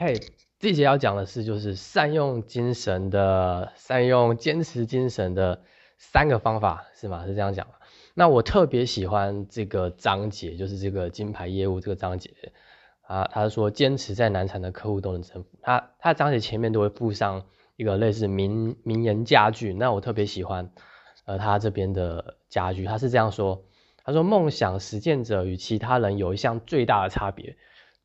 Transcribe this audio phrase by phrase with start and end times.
[0.00, 0.14] 嘿，
[0.60, 5.62] 这节要讲的是，就是善用精神的，善用坚持精神的
[5.96, 7.26] 三个方法，是吗？
[7.26, 7.66] 是这样讲
[8.14, 12.30] 那我特别喜欢这个章节，就是这个金牌业务这个章节
[13.02, 15.48] 啊，他说坚持在难缠的客户都能征服。
[15.62, 20.70] 他他章节前面都会附上一个类似名名言佳句，那我特别喜欢
[21.24, 23.64] 呃他这边的佳句，他是这样说，
[24.04, 27.56] 他说梦想实践者与其他人有一项最大的差别。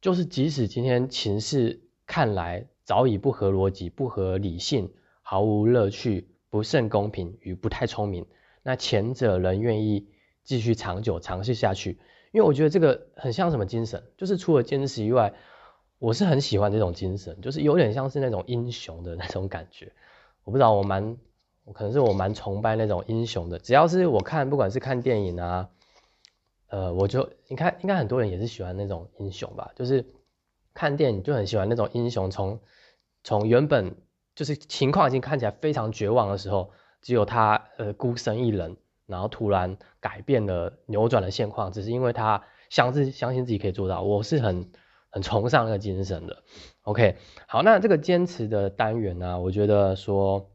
[0.01, 8.25] 就是即使今天情势看来早已不合逻辑、不合理性、毫无乐趣、不甚公平与不太聪明，
[8.61, 10.07] 那前者仍愿意
[10.43, 11.99] 继续长久尝试下去，
[12.31, 15.33] 因为我觉得这个很像什么精神，就是除了坚持以外，
[15.99, 19.91] 我是很喜欢这种精神，就是有点像是那种英雄的那种感觉。
[20.43, 21.17] 我不知道我蛮，
[21.73, 25.69] 可能是我蛮崇拜那种英雄的，只要是我看，不管是看电影啊。
[26.67, 30.03] 呃，我就你看，应该很多人也是喜欢那种英雄吧，就是
[30.73, 32.59] 看电影就很喜欢那种英雄，从
[33.23, 33.95] 从原本
[34.35, 36.71] 就是情况已经看起来非常绝望的时候，
[37.01, 44.01] 只有他呃孤身一人，然后突然改变了扭转了现况，只是因为他相自相信自己可以做到。
[44.01, 44.71] 我是很
[45.09, 46.43] 很崇尚那个精神的。
[46.81, 50.49] OK，好，那这个坚持的单元呢，我觉得说，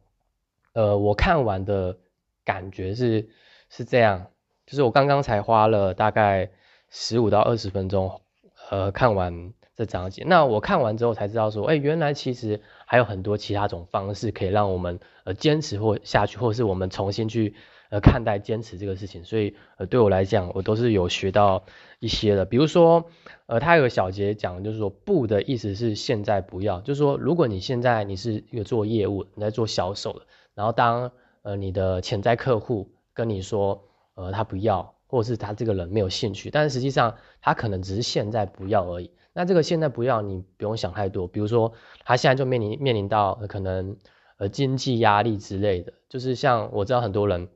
[0.72, 1.98] 呃，我看完的
[2.44, 3.30] 感觉是
[3.70, 4.26] 是这样。
[4.66, 6.50] 就是我刚刚才花了大概
[6.90, 8.20] 十五到二十分钟，
[8.68, 10.24] 呃，看完这章节。
[10.26, 17.54] 那我看完之后才知道说，哎，原来其实还有很多其他种方式可以让我们呃坚持或下去，或是我们重新去
[17.90, 19.24] 呃看待坚持这个事情。
[19.24, 21.62] 所以呃对我来讲，我都是有学到
[22.00, 22.44] 一些的。
[22.44, 23.04] 比如说，
[23.46, 30.22] 呃，他有个小节讲，就是说不的意思是现在不要，就是说如果你现在你是一个做业务，你在做销售的，
[30.54, 31.12] 然后当
[31.42, 33.84] 呃你的潜在客户跟你说。
[34.18, 39.10] 呃，他不要，或者是他这个人没有兴趣，但是实际上他可能只是现在不要而已。
[39.32, 41.26] 那这个现在不要，你不用想太多。
[41.26, 41.72] 比如说，
[42.04, 43.96] 他现在就面临面临到可能
[44.36, 47.48] 呃经济压力之类的，就是像我知道很多人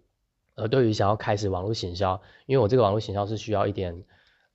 [0.55, 4.03] 呃对于想要开始网络行销，因为我这个网络行销是需要一点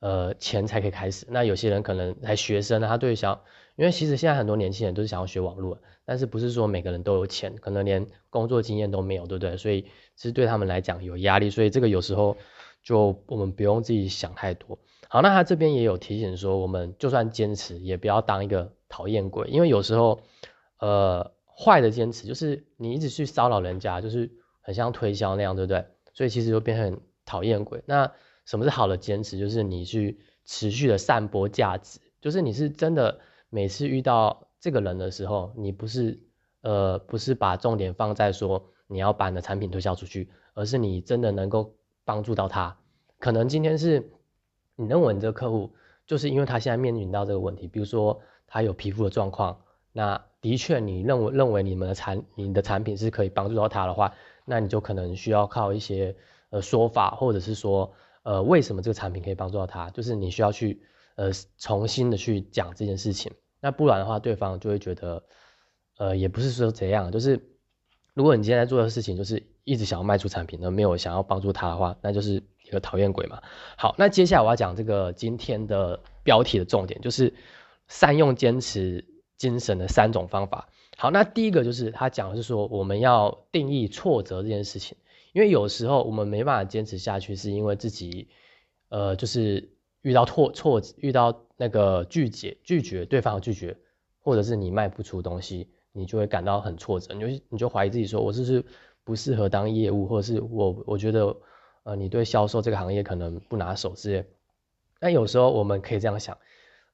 [0.00, 1.26] 呃钱才可以开始。
[1.30, 3.40] 那有些人可能还学生呢，他对于想，
[3.76, 9.56] 因为其实现在很多年轻人都是想要学网络，但是不是说每个人都有钱，可能连工作经验都没有，对不对？
[9.56, 9.86] 所以。
[10.18, 12.36] 其实对他们来讲有压力，所以这个有时候
[12.82, 14.78] 就我们不用自己想太多。
[15.08, 20.20] 好，那他这边也有提醒说，我们就算坚持，也不要当一个讨厌鬼，因为有时候，
[20.78, 24.30] 呃，坏的坚持就是你一直去骚扰人家，就是
[24.60, 25.86] 很像推销那样，对不对？
[26.12, 27.82] 所以其实就变成讨厌鬼。
[27.86, 28.12] 那
[28.44, 29.38] 什么是好的坚持？
[29.38, 36.20] 就是你去持续的散播价值，就是你是真的每次遇到这个人的时候，你不是
[36.62, 38.70] 呃不是把重点放在说。
[38.90, 41.74] 你要把你的产品推销出去，而是你真的能够
[42.08, 42.74] 帮助到他。
[43.18, 44.10] 可能今天是
[44.76, 45.74] 你认为你这个客户，
[46.06, 49.60] 就是因为他现在面临到这个问题，比如说他有皮肤的状况，
[49.92, 54.14] 那的确你认为认为你们的产你的产品是可以帮助到他的话，
[54.46, 56.16] 那你就可能需要靠一些
[56.48, 57.92] 呃说法，或者是说
[58.22, 60.80] 呃为什么这个产品可以帮助到他，就是你需要去
[61.16, 63.30] 呃重新的去讲这件事情。
[63.60, 65.22] 那不然的话，对方就会觉得
[65.98, 67.57] 呃也不是说怎样，就是。
[68.18, 73.40] 如果你今天在做的事情就是一直想要卖出产品，而没有想要帮助他的话，那就是一个讨厌鬼嘛。
[73.76, 77.32] 好，那接下来我要讲这个今天的标题的重点，就是
[77.86, 79.04] 善用坚持
[79.36, 80.68] 精神的三种方法。
[80.96, 84.98] 好，那第一个就是他讲的是说，我们要定义挫折这件事情，
[85.32, 88.30] 因为有时候我们没办法坚持下去，是因为自己
[88.88, 93.76] 呃就是遇到挫挫遇到那个拒绝拒绝对方拒绝，
[94.18, 95.68] 或者是你卖不出东西。
[95.98, 98.64] 你就会感到很挫折，你就你就怀疑自己说，我是不是
[99.02, 101.36] 不适合当业务，或者是我我觉得，
[101.82, 104.24] 呃，你对销售这个行业可能不拿手之类。
[105.00, 106.38] 但有时候我们可以这样想，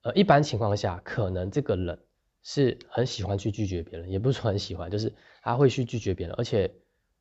[0.03, 1.99] 呃，一般情况下，可能这个人
[2.43, 6.71] 是很喜欢去拒绝别人，也不是说很喜欢，就是他会去拒绝别人，而且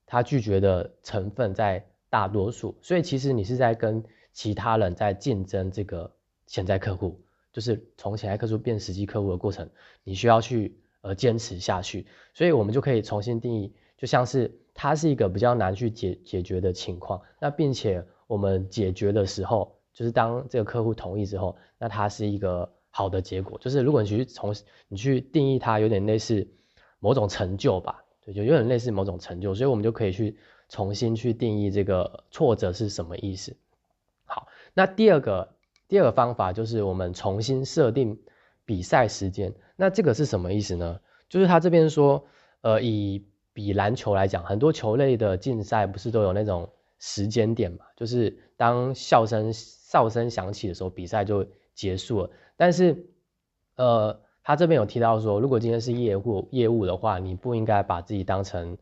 [0.05, 4.01] 他拒绝的成分在大多数，所以其实你是在跟
[4.31, 6.09] 其他人在竞争这个
[6.47, 7.19] 潜在客户，
[7.51, 9.69] 就是从潜在客户变实际客户的过程，
[10.05, 10.77] 你需要去。
[11.03, 23.59] 而坚持下去，所以我们就可以重新定义，就像是它是一个比较难去解解决的情况，那并且我们解决的时候，就是当这个客户同意之后，那它是一个好的结果。
[23.59, 24.55] 就是如果你去从
[24.87, 26.47] 你去定义它，有点类似
[26.99, 30.37] 某种成就吧，对，就有点类似某种成就，所以我们就可以去
[30.69, 33.57] 重新去定义这个挫折是什么意思。
[34.23, 35.53] 好，那第二个
[35.89, 38.21] 第二个方法就是我们重新设定。
[38.65, 40.99] 比赛时间，那这个是什么意思呢？
[41.29, 42.25] 就是他这边说，
[42.61, 46.69] 呃，以比篮球来讲，很多球类的竞赛不是都有那种
[46.99, 47.85] 时间点嘛？
[47.95, 52.29] 就是当笑声哨声响起的时候，比赛就结束了。
[52.55, 53.07] 但是，
[53.75, 58.77] 呃，他这边有提到说，如果今天是业务业务的话，你不应该把自己当成，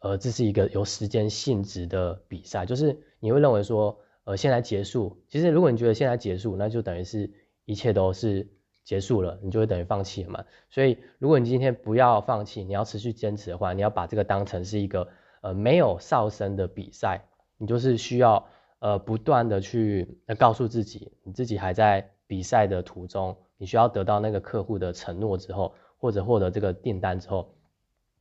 [0.00, 5.22] 呃，这是一个有时间性质的比赛，就是你会认为说，呃，现在结束。
[5.28, 7.30] 其实如果你觉得现在结束，那就等于是
[7.64, 8.48] 一切都是
[8.86, 10.44] 结束了，你就会等于放弃了嘛。
[10.70, 15.08] 所以如果你今天不要放弃，你要持续坚持的话，你要把这个当成是一个
[15.42, 17.24] 呃没有哨声的比赛，
[17.58, 18.46] 你就是需要
[18.78, 23.36] 呃不断的去告诉自己，你自己还在比赛的途中。
[23.58, 27.54] 你需要得到那个客户的承诺之后，或者获得这个订单之后，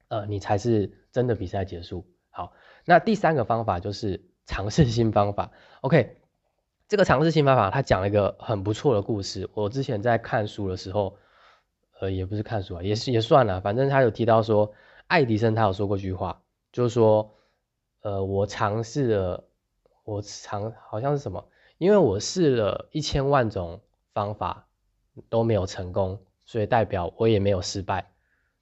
[0.07, 2.05] 呃，你才是真的比赛结束。
[2.29, 2.53] 好，
[2.85, 5.51] 那第三个方法就是尝试新方法。
[5.81, 6.17] OK，
[6.87, 9.49] 这个尝试新方法，他讲了一个很不错的故事。
[9.53, 11.17] 我之前在看书的时候，
[11.99, 14.73] 呃，也不是看书啊，也是也算了，反正他有提到说，
[15.07, 16.41] 爱迪生他有说过一句话，
[16.71, 17.33] 就是说，
[18.01, 19.43] 呃，我尝试了，
[20.03, 21.47] 我尝好像是什么，
[21.77, 23.81] 因为我试了一千万种
[24.13, 24.67] 方法。
[25.29, 28.11] 都没有成功，所以代表我也没有失败。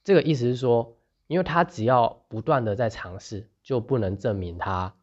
[0.04, 0.96] 这个意思是说，
[1.26, 4.94] 因为他只要不断的在尝试，就不能证明他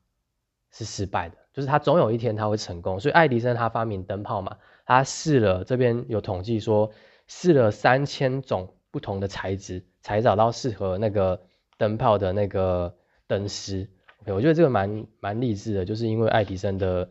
[0.70, 3.00] 是失败的，就是他总有一天他会成功。
[3.00, 6.91] 所以爱迪生他发明灯泡嘛，他试了，这边有统计说
[7.26, 11.43] 试了三千种不同的材质，才找到适合那个
[11.79, 12.94] 灯泡的那个
[13.26, 13.88] 灯丝。
[14.23, 17.08] OK，我觉得这个蛮蛮励志的，就是因为爱迪生的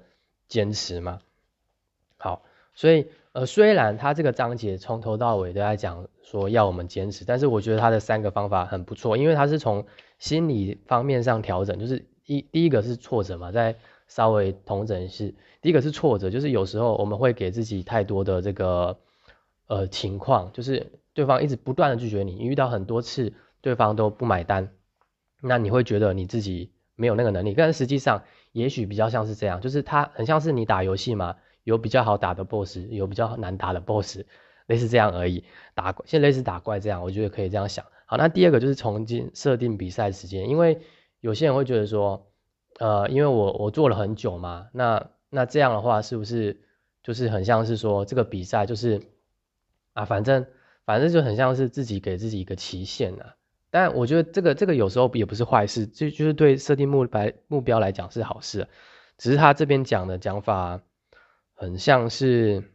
[0.48, 1.20] 坚持嘛。
[2.18, 2.44] 好，
[2.74, 3.08] 所以。
[3.32, 9.86] 呃，虽然他这个章节从头到尾都在讲说要我们坚持，但是我觉得他的三个方法很不错，因为他是从
[10.18, 13.76] 心理方面上调整，就是一第一个是挫折嘛，再
[14.08, 19.00] 稍微同整是第一个是挫折，就是有时候我们会给自己太多的这个
[19.68, 24.72] 呃情况，就是对方一直不断的拒绝你，你遇到很多次对方都不买单，
[25.42, 31.36] 那你会觉得你自己没有那个能力，但实际上也许比较像是这样，就是他很像是你打游戏嘛。
[31.66, 34.22] 有比较好打的 boss，有比较难打的 boss，
[34.66, 35.44] 类似这样而已。
[35.76, 37.86] 打现在类似打怪这样，我觉得可以这样想。
[38.08, 40.80] 好，那第二个就是重新设定比赛时间，因为
[41.21, 42.31] 有些人会觉得说，
[42.80, 46.62] 呃，因为我我做了很久嘛，那那这样的话是不是
[47.04, 49.01] 就是很像是说这个比赛就是
[49.94, 50.45] 啊，反正
[50.86, 53.36] 反正就很像是自己给自己一个期限啊。
[53.71, 58.68] 但我觉得这个这个有时候也不是坏事，就就是对设定目白目标来讲是好事，
[59.18, 60.81] 只是他这边讲的讲法。
[61.62, 62.71] 很像是，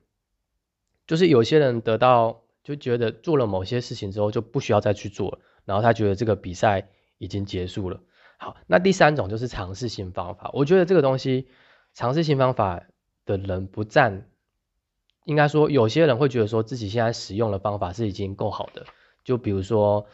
[1.07, 8.01] 就是有些人得到就觉得做了某些事情之后就不需要再去做了，然后他觉得这个比赛已经结束了。
[8.45, 10.51] 好，那第三种就是尝试新方法。
[10.53, 11.49] 我觉得这个东西
[11.95, 12.83] 尝试新方法
[13.25, 14.29] 的人不占，
[15.25, 18.85] 应该说有些人会觉得说自己现在使用的方法是已经够好的。
[19.25, 20.07] 就比如说，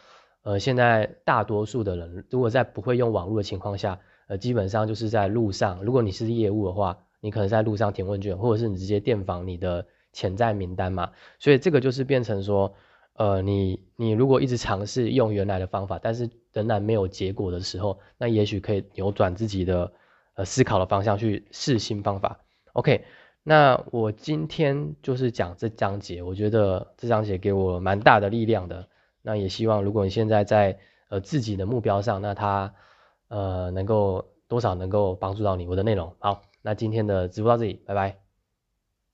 [0.43, 6.97] 呃，现在大多数的人如果在不会用网络的情况下，呃，基本上就是在路上，如果你是业务的话。
[7.23, 12.73] 你可能在路上填问卷，或者是你直接电访你的潜在名单嘛，所以这个就是变成说，
[13.13, 19.91] 呃，你你如果一直尝试用原来的方法，但是仍然没有结果的时候，那也许可以扭转自己的
[20.35, 22.39] 呃思考的方向，去试新方法。
[22.73, 23.05] OK，
[23.43, 28.87] 那我今天就是讲这章节，我觉得这章节给我蛮大的力量的。
[29.21, 30.79] 那也希望如果你现在在
[31.09, 32.73] 呃自己的目标上，那它
[33.27, 36.15] 呃能够多少能够帮助到你我的内容。
[36.19, 36.43] 好。
[36.63, 38.20] 那今天的直播到这里，拜拜。